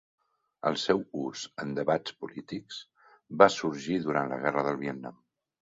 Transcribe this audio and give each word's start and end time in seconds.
El 0.69 0.77
seu 0.83 1.03
ús 1.23 1.43
en 1.65 1.75
debats 1.81 2.17
polítics, 2.23 2.81
va 3.43 3.53
sorgir 3.61 4.03
durant 4.09 4.35
la 4.35 4.45
Guerra 4.47 4.71
del 4.71 4.83
Vietnam. 4.87 5.27